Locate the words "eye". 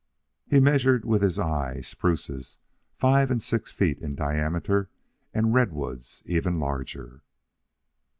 1.37-1.81